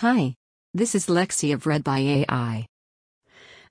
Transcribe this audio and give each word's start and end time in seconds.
Hi. 0.00 0.34
This 0.72 0.94
is 0.94 1.08
Lexi 1.08 1.52
of 1.52 1.66
Read 1.66 1.84
by 1.84 1.98
AI. 1.98 2.66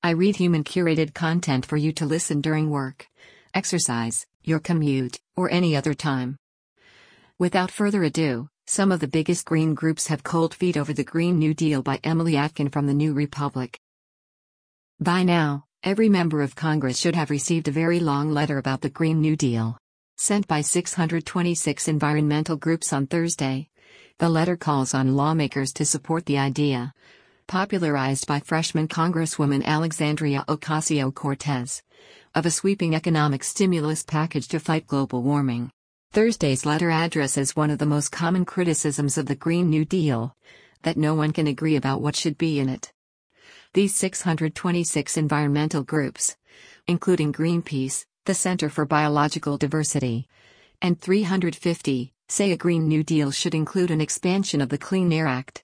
I 0.04 0.12
read 0.12 0.36
human 0.36 0.64
curated 0.64 1.16
content 1.16 1.66
for 1.66 1.76
you 1.76 1.92
to 1.94 2.06
listen 2.06 2.40
during 2.40 2.70
work, 2.70 3.08
exercise, 3.56 4.28
your 4.44 4.60
commute, 4.60 5.20
or 5.36 5.50
any 5.50 5.76
other 5.76 5.96
time. 5.96 6.38
Without 7.40 7.72
further 7.72 8.04
ado, 8.04 8.48
some 8.68 8.92
of 8.92 9.00
the 9.00 9.08
biggest 9.08 9.44
green 9.44 9.74
groups 9.74 10.06
have 10.06 10.22
cold 10.22 10.54
feet 10.54 10.78
over 10.78 10.94
the 10.94 11.04
Green 11.04 11.40
New 11.40 11.56
Deal 11.56 11.82
by 11.82 12.00
Emily 12.04 12.38
Atkin 12.38 12.70
from 12.70 12.86
the 12.86 12.94
New 12.94 13.14
Republic. 13.14 13.80
By 15.00 15.24
now, 15.24 15.64
every 15.82 16.10
member 16.10 16.44
of 16.44 16.56
Congress 16.56 17.00
should 17.00 17.16
have 17.16 17.32
received 17.32 17.68
a 17.68 17.72
very 17.72 18.00
long 18.00 18.30
letter 18.30 18.60
about 18.60 18.82
the 18.82 18.92
Green 18.92 19.20
New 19.20 19.36
Deal. 19.36 19.80
Sent 20.16 20.48
by 20.48 20.62
626 20.62 21.88
environmental 21.88 22.56
groups 22.56 22.94
on 22.94 23.08
Thursday, 23.08 23.70
the 24.20 24.30
letter 24.30 24.58
calls 24.58 24.94
on 24.94 25.16
lawmakers 25.16 25.72
to 25.72 25.86
support 25.86 26.26
the 26.26 26.38
idea. 26.38 26.94
Popularized 27.48 28.28
by 28.28 28.42
freshman 28.42 28.86
Congresswoman 28.86 29.64
Alexandria 29.64 30.44
Ocasio 30.50 31.16
Cortez. 31.16 31.82
Of 32.36 32.46
a 32.46 32.52
sweeping 32.52 32.96
economic 32.96 33.46
stimulus 33.46 34.04
package 34.04 34.50
to 34.50 34.60
fight 34.60 34.86
global 34.86 35.24
warming. 35.24 35.72
Thursday's 36.12 36.66
letter 36.66 36.92
addresses 36.92 37.56
one 37.56 37.70
of 37.70 37.80
the 37.80 37.86
most 37.86 38.12
common 38.12 38.44
criticisms 38.44 39.18
of 39.18 39.28
the 39.28 39.36
Green 39.36 39.70
New 39.70 39.86
Deal 39.86 40.36
that 40.82 40.98
no 40.98 41.16
one 41.16 41.32
can 41.32 41.48
agree 41.48 41.78
about 41.78 42.02
what 42.02 42.18
should 42.18 42.38
be 42.38 42.60
in 42.60 42.68
it. 42.68 42.92
These 43.74 43.96
626 43.96 45.16
environmental 45.16 45.84
groups, 45.84 46.36
including 46.88 47.32
Greenpeace, 47.32 48.06
the 48.26 48.34
Center 48.34 48.70
for 48.70 48.86
Biological 48.86 49.58
Diversity, 49.58 50.28
and 50.82 51.00
350 51.00 52.14
say 52.32 52.52
a 52.52 52.58
Green 52.58 52.88
New 52.88 53.04
Deal 53.04 53.32
should 53.32 53.56
include 53.56 53.90
an 53.90 54.00
expansion 54.00 54.62
of 54.62 54.70
the 54.70 54.78
Clean 54.78 55.12
Air 55.12 55.26
Act, 55.26 55.64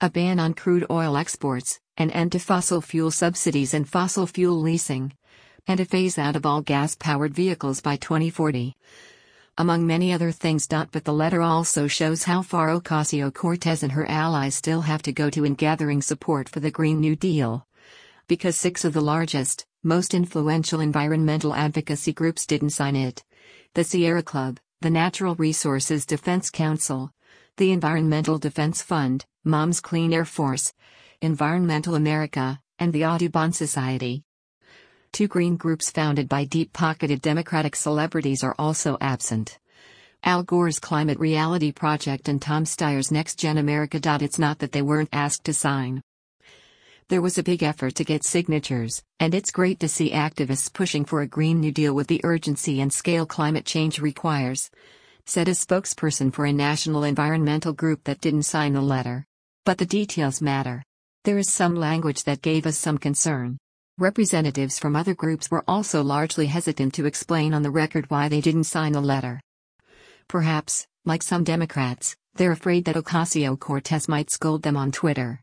a 0.00 0.08
ban 0.08 0.40
on 0.40 0.54
crude 0.54 0.86
oil 0.90 1.18
exports, 1.18 1.80
an 1.98 2.10
end 2.12 2.32
to 2.32 2.38
fossil 2.38 2.80
fuel 2.80 3.10
subsidies 3.10 3.74
and 3.74 3.86
fossil 3.86 4.26
fuel 4.26 4.58
leasing, 4.58 5.12
and 5.66 5.80
a 5.80 5.84
phase 5.84 6.18
out 6.18 6.34
of 6.34 6.46
all 6.46 6.62
gas 6.62 6.94
powered 6.94 7.34
vehicles 7.34 7.82
by 7.82 7.96
2040. 7.96 8.74
Among 9.58 9.86
many 9.86 10.12
other 10.12 10.32
things. 10.32 10.66
But 10.66 11.04
the 11.04 11.12
letter 11.12 11.42
also 11.42 11.86
shows 11.86 12.22
how 12.22 12.42
far 12.42 12.68
Ocasio 12.68 13.34
Cortez 13.34 13.82
and 13.82 13.92
her 13.92 14.08
allies 14.08 14.54
still 14.54 14.82
have 14.82 15.02
to 15.02 15.12
go 15.12 15.28
to 15.30 15.44
in 15.44 15.54
gathering 15.54 16.00
support 16.00 16.48
for 16.48 16.60
the 16.60 16.70
Green 16.70 17.00
New 17.00 17.16
Deal. 17.16 17.66
Because 18.28 18.56
six 18.56 18.84
of 18.84 18.94
the 18.94 19.00
largest, 19.00 19.66
most 19.82 20.14
influential 20.14 20.80
environmental 20.80 21.54
advocacy 21.54 22.12
groups 22.12 22.46
didn't 22.46 22.70
sign 22.70 22.96
it 22.96 23.24
the 23.74 23.84
Sierra 23.84 24.22
Club, 24.22 24.58
the 24.80 24.90
Natural 24.90 25.34
Resources 25.34 26.06
Defense 26.06 26.50
Council, 26.50 27.10
the 27.56 27.72
Environmental 27.72 28.38
Defense 28.38 28.80
Fund, 28.80 29.26
Moms 29.42 29.80
Clean 29.80 30.12
Air 30.12 30.24
Force, 30.24 30.72
Environment 31.20 31.88
America, 31.88 32.60
and 32.78 32.92
the 32.92 33.04
Audubon 33.04 33.52
Society. 33.52 34.22
Two 35.10 35.26
green 35.26 35.56
groups 35.56 35.90
founded 35.90 36.28
by 36.28 36.44
deep 36.44 36.72
pocketed 36.72 37.20
Democratic 37.20 37.74
celebrities 37.74 38.44
are 38.44 38.54
also 38.56 38.96
absent. 39.00 39.58
Al 40.22 40.44
Gore's 40.44 40.78
Climate 40.78 41.18
Reality 41.18 41.72
Project 41.72 42.28
and 42.28 42.40
Tom 42.40 42.64
Steyer's 42.64 43.10
Next 43.10 43.34
Gen 43.34 43.58
America. 43.58 43.98
It's 44.20 44.38
not 44.38 44.60
that 44.60 44.70
they 44.70 44.82
weren't 44.82 45.08
asked 45.12 45.42
to 45.46 45.54
sign. 45.54 46.02
There 47.08 47.22
was 47.22 47.38
a 47.38 47.42
big 47.42 47.62
effort 47.62 47.94
to 47.94 48.04
get 48.04 48.22
signatures, 48.22 49.02
and 49.18 49.34
it's 49.34 49.50
great 49.50 49.80
to 49.80 49.88
see 49.88 50.10
activists 50.10 50.70
pushing 50.70 51.06
for 51.06 51.22
a 51.22 51.26
Green 51.26 51.58
New 51.58 51.72
Deal 51.72 51.94
with 51.94 52.06
the 52.06 52.20
urgency 52.22 52.82
and 52.82 52.92
scale 52.92 53.24
climate 53.24 53.64
change 53.64 53.98
requires, 53.98 54.70
said 55.24 55.48
a 55.48 55.52
spokesperson 55.52 56.30
for 56.30 56.44
a 56.44 56.52
national 56.52 57.04
environmental 57.04 57.72
group 57.72 58.04
that 58.04 58.20
didn't 58.20 58.42
sign 58.42 58.74
the 58.74 58.82
letter. 58.82 59.24
But 59.64 59.78
the 59.78 59.86
details 59.86 60.42
matter. 60.42 60.82
There 61.24 61.38
is 61.38 61.48
some 61.48 61.76
language 61.76 62.24
that 62.24 62.42
gave 62.42 62.66
us 62.66 62.76
some 62.76 62.98
concern. 62.98 63.56
Representatives 63.96 64.78
from 64.78 64.94
other 64.94 65.14
groups 65.14 65.50
were 65.50 65.64
also 65.66 66.02
largely 66.02 66.44
hesitant 66.44 66.92
to 66.92 67.06
explain 67.06 67.54
on 67.54 67.62
the 67.62 67.70
record 67.70 68.10
why 68.10 68.28
they 68.28 68.42
didn't 68.42 68.64
sign 68.64 68.92
the 68.92 69.00
letter. 69.00 69.40
Perhaps, 70.28 70.86
like 71.06 71.22
some 71.22 71.42
Democrats, 71.42 72.16
they're 72.34 72.52
afraid 72.52 72.84
that 72.84 72.96
Ocasio 72.96 73.58
Cortez 73.58 74.08
might 74.08 74.28
scold 74.30 74.62
them 74.62 74.76
on 74.76 74.92
Twitter. 74.92 75.40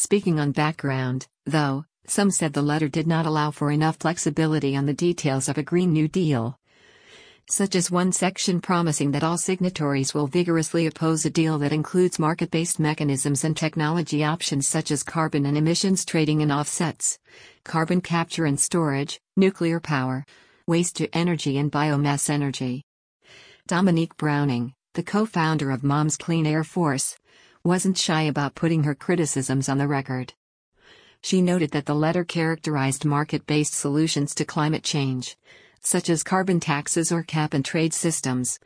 Speaking 0.00 0.38
on 0.38 0.52
background, 0.52 1.26
though, 1.44 1.84
some 2.06 2.30
said 2.30 2.52
the 2.52 2.62
letter 2.62 2.86
did 2.86 3.08
not 3.08 3.26
allow 3.26 3.50
for 3.50 3.72
enough 3.72 3.96
flexibility 3.96 4.76
on 4.76 4.86
the 4.86 4.94
details 4.94 5.48
of 5.48 5.58
a 5.58 5.62
Green 5.64 5.92
New 5.92 6.06
Deal. 6.06 6.56
Such 7.50 7.74
as 7.74 7.90
one 7.90 8.12
section 8.12 8.60
promising 8.60 9.10
that 9.10 9.24
all 9.24 9.36
signatories 9.36 10.14
will 10.14 10.28
vigorously 10.28 10.86
oppose 10.86 11.26
a 11.26 11.30
deal 11.30 11.58
that 11.58 11.72
includes 11.72 12.20
market 12.20 12.52
based 12.52 12.78
mechanisms 12.78 13.42
and 13.42 13.56
technology 13.56 14.22
options 14.22 14.68
such 14.68 14.92
as 14.92 15.02
carbon 15.02 15.44
and 15.46 15.58
emissions 15.58 16.04
trading 16.04 16.42
and 16.42 16.52
offsets, 16.52 17.18
carbon 17.64 18.00
capture 18.00 18.44
and 18.44 18.60
storage, 18.60 19.18
nuclear 19.36 19.80
power, 19.80 20.24
waste 20.68 20.94
to 20.98 21.12
energy, 21.12 21.58
and 21.58 21.72
biomass 21.72 22.30
energy. 22.30 22.84
Dominique 23.66 24.16
Browning, 24.16 24.74
the 24.94 25.02
co 25.02 25.26
founder 25.26 25.72
of 25.72 25.82
Moms 25.82 26.16
Clean 26.16 26.46
Air 26.46 26.62
Force, 26.62 27.16
wasn't 27.64 27.98
shy 27.98 28.22
about 28.22 28.54
putting 28.54 28.84
her 28.84 28.94
criticisms 28.94 29.68
on 29.68 29.78
the 29.78 29.88
record. 29.88 30.34
She 31.22 31.42
noted 31.42 31.72
that 31.72 31.86
the 31.86 31.94
letter 31.94 32.24
characterized 32.24 33.04
market 33.04 33.46
based 33.46 33.74
solutions 33.74 34.34
to 34.36 34.44
climate 34.44 34.84
change, 34.84 35.36
such 35.80 36.08
as 36.08 36.22
carbon 36.22 36.60
taxes 36.60 37.10
or 37.10 37.22
cap 37.22 37.54
and 37.54 37.64
trade 37.64 37.92
systems, 37.92 38.58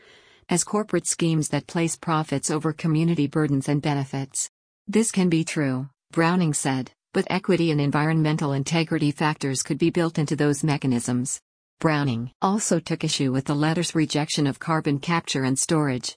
as 0.49 0.65
corporate 0.65 1.07
schemes 1.07 1.49
that 1.49 1.67
place 1.67 1.97
profits 1.97 2.51
over 2.51 2.73
community 2.73 3.27
burdens 3.27 3.69
and 3.69 3.81
benefits. 3.81 4.51
This 4.87 5.11
can 5.11 5.29
be 5.29 5.45
true, 5.45 5.89
Browning 6.11 6.53
said, 6.53 6.93
but 7.15 7.27
equity 7.31 7.71
and 7.71 7.81
environmental 7.81 8.53
integrity 8.53 9.13
factors 9.13 9.63
could 9.63 9.79
be 9.79 9.91
built 9.91 10.19
into 10.19 10.37
those 10.37 10.65
mechanisms. 10.65 11.41
Browning 11.81 12.31
also 12.41 12.79
took 12.79 13.03
issue 13.03 13.33
with 13.33 13.47
the 13.47 13.55
letter's 13.55 13.95
rejection 13.95 14.47
of 14.47 14.59
carbon 14.59 14.99
capture 14.99 15.45
and 15.45 15.59
storage, 15.59 16.17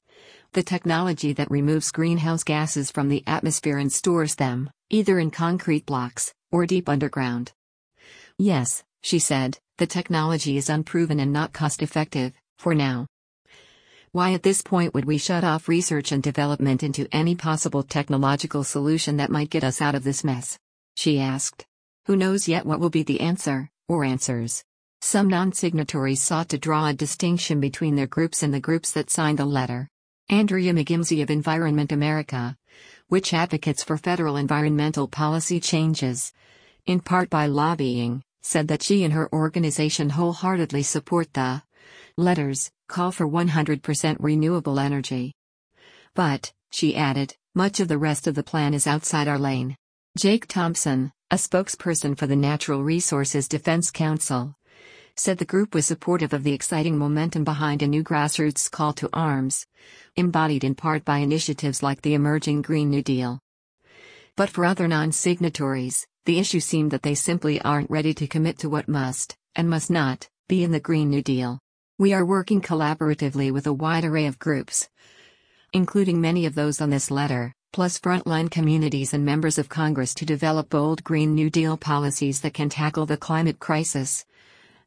the 0.56 0.64
technology 0.64 1.34
that 1.34 1.52
removes 1.52 1.92
greenhouse 1.92 2.42
gases 2.42 2.90
from 2.90 3.10
the 3.10 3.22
atmosphere 3.28 3.78
and 3.78 3.92
stores 3.92 4.36
them, 4.36 4.70
either 4.90 5.20
in 5.20 5.30
concrete 5.30 5.86
blocks 5.86 6.34
or 6.50 6.66
deep 6.66 6.88
underground. 6.88 7.52
Yes, 8.38 8.82
she 9.04 9.20
said, 9.20 9.60
the 9.78 9.86
technology 9.86 10.56
is 10.56 10.70
unproven 10.70 11.20
and 11.20 11.34
not 11.34 11.52
cost 11.52 11.84
effective, 11.84 12.34
for 12.58 12.74
now. 12.74 13.06
Why 14.14 14.32
at 14.32 14.44
this 14.44 14.62
point 14.62 14.94
would 14.94 15.04
we 15.04 15.18
shut 15.18 15.44
off 15.44 15.68
research 15.68 16.14
and 16.14 16.24
development 16.24 16.84
into 16.84 17.06
any 17.12 17.36
possible 17.36 17.84
technological 17.84 18.64
solution 18.64 19.18
that 19.18 19.30
might 19.30 19.50
get 19.50 19.66
us 19.66 19.82
out 19.82 19.94
of 19.94 20.06
this 20.06 20.24
mess? 20.24 20.58
She 20.96 21.20
asked. 21.20 21.66
Who 22.06 22.16
knows 22.16 22.48
yet 22.48 22.66
what 22.66 22.80
will 22.80 22.90
be 22.90 23.04
the 23.04 23.20
answer, 23.20 23.70
or 23.90 24.06
answers? 24.06 24.64
Some 25.02 25.28
non 25.28 25.52
signatories 25.52 26.22
sought 26.22 26.48
to 26.50 26.58
draw 26.58 26.88
a 26.88 26.94
distinction 26.94 27.60
between 27.60 27.98
their 27.98 28.08
groups 28.08 28.42
and 28.42 28.54
the 28.54 28.62
groups 28.62 28.94
that 28.94 29.10
signed 29.10 29.40
the 29.40 29.46
letter. 29.46 29.90
Andrea 30.30 30.74
McGimsey 30.74 31.22
of 31.22 31.30
Environment 31.30 31.92
America, 31.92 32.58
which 33.10 33.32
advocates 33.32 33.84
for 33.84 33.96
federal 33.96 34.38
environmental 34.38 35.08
policy 35.08 35.60
changes, 35.60 36.34
in 36.88 37.00
part 37.00 37.30
by 37.30 37.46
lobbying, 37.46 38.24
said 38.42 38.68
that 38.68 38.82
she 38.82 39.04
and 39.04 39.14
her 39.14 39.32
organization 39.32 40.10
wholeheartedly 40.10 40.82
support 40.82 41.32
the 41.34 41.62
letters 42.18 42.72
call 42.88 43.12
for 43.12 43.28
100% 43.28 44.18
renewable 44.20 44.80
energy. 44.80 45.32
But, 46.16 46.52
she 46.72 46.96
added, 46.96 47.36
much 47.54 47.80
of 47.80 47.88
the 47.88 48.00
rest 48.00 48.26
of 48.26 48.34
the 48.34 48.44
plan 48.44 48.74
is 48.74 48.88
outside 48.88 49.28
our 49.28 49.40
lane. 49.40 49.76
Jake 50.18 50.48
Thompson, 50.48 51.12
a 51.30 51.36
spokesperson 51.36 52.18
for 52.18 52.26
the 52.26 52.36
Natural 52.36 52.84
Resources 52.84 53.48
Defense 53.48 53.92
Council, 53.92 54.56
said 55.18 55.38
the 55.38 55.46
group 55.46 55.74
was 55.74 55.86
supportive 55.86 56.34
of 56.34 56.44
the 56.44 56.54
exciting 56.54 56.98
momentum 56.98 57.44
behind 57.44 57.82
a 57.82 57.88
new 57.88 58.04
grassroots 58.04 58.70
call 58.70 58.92
to 58.94 59.10
arms, 59.14 59.66
embodied 60.16 60.64
in 60.64 60.76
part 60.76 61.06
by 61.06 61.20
initiatives 61.20 61.82
like 61.82 62.02
the 62.02 62.14
emerging 62.14 62.62
Green 62.62 62.90
New 62.90 63.02
Deal. 63.02 63.40
But 64.36 64.50
for 64.50 64.66
other 64.66 64.88
non 64.88 65.12
signatories, 65.14 66.06
the 66.26 66.40
issue 66.40 66.60
seemed 66.60 66.92
that 66.92 67.04
they 67.04 67.16
simply 67.16 67.62
aren't 67.62 67.90
ready 67.90 68.14
to 68.16 68.28
commit 68.28 68.60
to 68.60 68.70
what 68.70 68.88
must, 68.88 69.36
and 69.56 69.70
must 69.70 69.90
not, 69.90 70.28
be 70.50 70.64
in 70.64 70.72
the 70.72 70.80
Green 70.80 71.10
New 71.10 71.22
Deal. 71.22 71.60
We 71.98 72.14
are 72.14 72.26
working 72.26 72.62
collaboratively 72.62 73.54
with 73.54 73.68
a 73.68 73.74
wide 73.74 74.04
array 74.04 74.26
of 74.26 74.38
groups, 74.38 74.90
including 75.72 76.20
many 76.20 76.46
of 76.46 76.56
those 76.56 76.82
on 76.82 76.90
this 76.90 77.10
letter, 77.10 77.54
plus 77.72 78.00
frontline 78.00 78.52
communities 78.52 79.14
and 79.14 79.24
members 79.24 79.58
of 79.58 79.70
Congress 79.70 80.14
to 80.16 80.26
develop 80.26 80.70
bold 80.70 81.04
Green 81.04 81.34
New 81.34 81.50
Deal 81.50 81.78
policies 81.78 82.42
that 82.42 82.54
can 82.54 82.70
tackle 82.70 83.06
the 83.06 83.18
climate 83.18 83.60
crisis, 83.60 84.26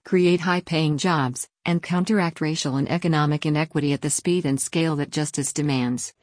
create 0.08 0.40
high 0.40 0.62
paying 0.62 0.96
jobs, 0.96 1.46
and 1.66 1.82
counteract 1.82 2.40
racial 2.40 2.76
and 2.76 2.90
economic 2.90 3.44
inequity 3.44 3.93
at 3.93 4.00
the 4.00 4.08
speed 4.08 4.46
and 4.46 4.58
scale 4.58 4.96
that 4.96 5.10
justice 5.10 5.52
demands. 5.52 6.14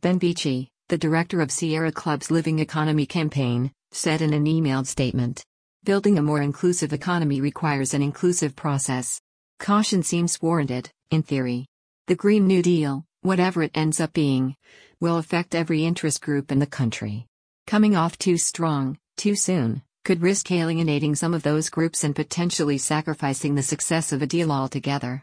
Ben 0.00 0.16
Beachy, 0.16 0.70
the 0.86 0.96
director 0.96 1.40
of 1.40 1.50
Sierra 1.50 1.90
Club's 1.90 2.30
Living 2.30 2.60
Economy 2.60 3.04
campaign, 3.04 3.72
said 3.90 4.22
in 4.22 4.32
an 4.32 4.44
emailed 4.44 4.86
statement 4.86 5.44
Building 5.82 6.18
a 6.18 6.22
more 6.22 6.40
inclusive 6.40 6.92
economy 6.92 7.40
requires 7.40 7.94
an 7.94 8.00
inclusive 8.00 8.54
process. 8.54 9.20
Caution 9.58 10.04
seems 10.04 10.40
warranted, 10.40 10.92
in 11.10 11.24
theory. 11.24 11.66
The 12.06 12.14
Green 12.14 12.46
New 12.46 12.62
Deal, 12.62 13.04
whatever 13.22 13.64
it 13.64 13.72
ends 13.74 13.98
up 13.98 14.12
being, 14.12 14.54
will 15.00 15.16
affect 15.16 15.56
every 15.56 15.84
interest 15.84 16.22
group 16.22 16.52
in 16.52 16.60
the 16.60 16.66
country. 16.80 17.26
Coming 17.66 17.96
off 17.96 18.16
too 18.18 18.38
strong, 18.38 18.98
too 19.16 19.34
soon, 19.34 19.82
could 20.04 20.22
risk 20.22 20.50
alienating 20.50 21.14
some 21.14 21.32
of 21.32 21.42
those 21.42 21.70
groups 21.70 22.02
and 22.02 22.16
potentially 22.16 22.76
sacrificing 22.76 23.54
the 23.54 23.62
success 23.62 24.12
of 24.12 24.20
a 24.20 24.26
deal 24.26 24.50
altogether. 24.50 25.22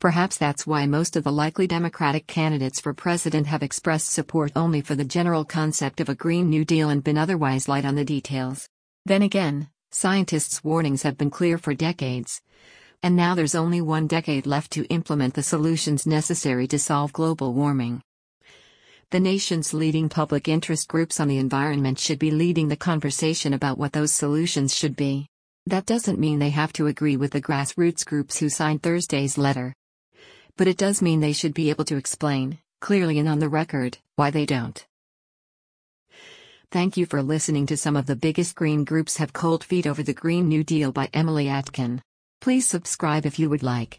Perhaps 0.00 0.38
that's 0.38 0.66
why 0.66 0.86
most 0.86 1.14
of 1.14 1.24
the 1.24 1.32
likely 1.32 1.66
Democratic 1.66 2.26
candidates 2.26 2.80
for 2.80 2.94
president 2.94 3.46
have 3.46 3.62
expressed 3.62 4.08
support 4.08 4.50
only 4.56 4.80
for 4.80 4.94
the 4.94 5.04
general 5.04 5.44
concept 5.44 6.00
of 6.00 6.08
a 6.08 6.14
Green 6.14 6.48
New 6.48 6.64
Deal 6.64 6.88
and 6.88 7.04
been 7.04 7.18
otherwise 7.18 7.68
light 7.68 7.84
on 7.84 7.96
the 7.96 8.04
details. 8.04 8.66
Then 9.04 9.20
again, 9.20 9.68
scientists' 9.90 10.64
warnings 10.64 11.02
have 11.02 11.18
been 11.18 11.28
clear 11.28 11.58
for 11.58 11.74
decades. 11.74 12.40
And 13.02 13.14
now 13.14 13.34
there's 13.34 13.54
only 13.54 13.82
one 13.82 14.06
decade 14.06 14.46
left 14.46 14.70
to 14.72 14.86
implement 14.86 15.34
the 15.34 15.42
solutions 15.42 16.06
necessary 16.06 16.66
to 16.68 16.78
solve 16.78 17.12
global 17.12 17.52
warming. 17.52 18.02
The 19.10 19.20
nation's 19.20 19.74
leading 19.74 20.08
public 20.08 20.48
interest 20.48 20.88
groups 20.88 21.20
on 21.20 21.28
the 21.28 21.38
environment 21.38 21.98
should 21.98 22.18
be 22.18 22.30
leading 22.30 22.68
the 22.68 22.76
conversation 22.76 23.54
about 23.54 23.78
what 23.78 23.92
those 23.92 24.12
solutions 24.12 24.74
should 24.74 24.96
be. 24.96 25.26
That 25.66 25.86
doesn't 25.86 26.18
mean 26.18 26.38
they 26.38 26.50
have 26.50 26.72
to 26.74 26.86
agree 26.86 27.16
with 27.16 27.32
the 27.32 27.42
grassroots 27.42 28.04
groups 28.04 28.38
who 28.38 28.48
signed 28.48 28.82
Thursday's 28.82 29.36
letter 29.36 29.74
but 30.60 30.68
it 30.68 30.76
does 30.76 31.00
mean 31.00 31.20
they 31.20 31.32
should 31.32 31.54
be 31.54 31.70
able 31.70 31.86
to 31.86 31.96
explain, 31.96 32.58
clearly 32.82 33.18
and 33.18 33.26
on 33.26 33.38
the 33.38 33.48
record, 33.48 33.96
why 34.16 34.30
they 34.30 34.44
don't. 34.44 34.86
Thank 36.70 36.98
you 36.98 37.06
for 37.06 37.22
listening 37.22 37.64
to 37.68 37.78
some 37.78 37.96
of 37.96 38.04
the 38.04 38.14
biggest 38.14 38.56
green 38.56 38.84
groups 38.84 39.16
have 39.16 39.32
cold 39.32 39.64
feet 39.64 39.86
over 39.86 40.02
the 40.02 40.12
Green 40.12 40.48
New 40.48 40.62
Deal 40.62 40.92
by 40.92 41.08
Emily 41.14 41.48
Atkin. 41.48 42.02
Please 42.42 42.68
subscribe 42.68 43.24
if 43.24 43.38
you 43.38 43.48
would 43.48 43.62
like. 43.62 43.98